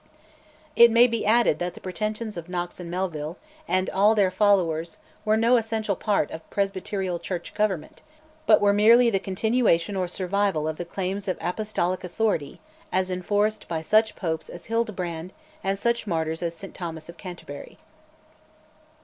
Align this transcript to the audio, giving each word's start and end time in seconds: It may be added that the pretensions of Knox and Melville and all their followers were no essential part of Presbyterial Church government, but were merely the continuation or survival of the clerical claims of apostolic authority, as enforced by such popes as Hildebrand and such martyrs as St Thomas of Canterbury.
It 0.75 0.89
may 0.89 1.05
be 1.05 1.27
added 1.27 1.59
that 1.59 1.75
the 1.75 1.79
pretensions 1.79 2.35
of 2.35 2.49
Knox 2.49 2.79
and 2.79 2.89
Melville 2.89 3.37
and 3.67 3.87
all 3.91 4.15
their 4.15 4.31
followers 4.31 4.97
were 5.23 5.37
no 5.37 5.57
essential 5.57 5.95
part 5.95 6.31
of 6.31 6.49
Presbyterial 6.49 7.19
Church 7.19 7.53
government, 7.53 8.01
but 8.47 8.61
were 8.61 8.73
merely 8.73 9.11
the 9.11 9.19
continuation 9.19 9.95
or 9.95 10.07
survival 10.07 10.67
of 10.67 10.77
the 10.77 10.85
clerical 10.85 10.95
claims 10.95 11.27
of 11.27 11.37
apostolic 11.39 12.03
authority, 12.03 12.59
as 12.91 13.11
enforced 13.11 13.67
by 13.67 13.81
such 13.83 14.15
popes 14.15 14.49
as 14.49 14.65
Hildebrand 14.65 15.33
and 15.63 15.77
such 15.77 16.07
martyrs 16.07 16.41
as 16.41 16.55
St 16.55 16.73
Thomas 16.73 17.07
of 17.07 17.17
Canterbury. 17.17 17.77